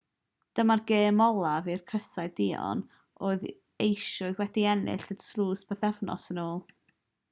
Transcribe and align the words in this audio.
dyma'r 0.59 0.79
gêm 0.91 1.21
olaf 1.25 1.69
i'r 1.73 1.83
crysau 1.91 2.33
duon 2.41 2.83
oedd 3.31 3.47
eisoes 3.89 4.37
wedi 4.43 4.67
ennill 4.75 5.09
y 5.17 5.23
tlws 5.27 5.67
bythefnos 5.73 6.31
yn 6.37 6.47
ôl 6.51 6.63